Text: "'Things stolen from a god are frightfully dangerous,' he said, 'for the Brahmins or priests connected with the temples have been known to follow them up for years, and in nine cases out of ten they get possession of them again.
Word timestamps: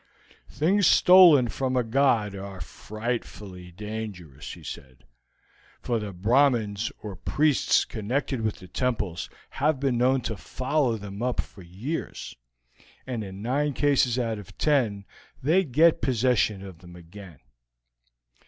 "'Things 0.49 0.87
stolen 0.87 1.47
from 1.47 1.77
a 1.77 1.83
god 1.83 2.33
are 2.33 2.59
frightfully 2.59 3.69
dangerous,' 3.71 4.51
he 4.53 4.63
said, 4.63 5.03
'for 5.79 5.99
the 5.99 6.11
Brahmins 6.11 6.91
or 7.03 7.15
priests 7.15 7.85
connected 7.85 8.41
with 8.41 8.55
the 8.55 8.67
temples 8.67 9.29
have 9.51 9.79
been 9.79 9.99
known 9.99 10.19
to 10.21 10.35
follow 10.35 10.97
them 10.97 11.21
up 11.21 11.39
for 11.39 11.61
years, 11.61 12.35
and 13.05 13.23
in 13.23 13.43
nine 13.43 13.73
cases 13.73 14.17
out 14.17 14.39
of 14.39 14.57
ten 14.57 15.05
they 15.43 15.63
get 15.63 16.01
possession 16.01 16.63
of 16.63 16.79
them 16.79 16.95
again. 16.95 17.37